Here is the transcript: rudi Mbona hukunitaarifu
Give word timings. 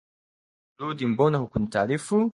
rudi 0.79 1.05
Mbona 1.11 1.37
hukunitaarifu 1.41 2.17